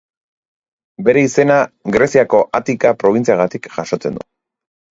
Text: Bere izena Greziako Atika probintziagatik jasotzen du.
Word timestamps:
Bere 1.09 1.23
izena 1.27 1.57
Greziako 1.97 2.41
Atika 2.63 2.95
probintziagatik 3.05 3.73
jasotzen 3.79 4.21
du. 4.21 4.29